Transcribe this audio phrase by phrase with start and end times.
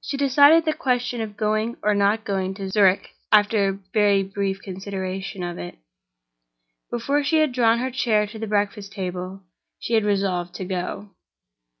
[0.00, 4.62] She decided the question of going or not going to Zurich, after a very brief
[4.62, 5.78] consideration of it.
[6.92, 9.42] Before she had drawn her chair to the breakfast table
[9.80, 11.10] she had resolved to go.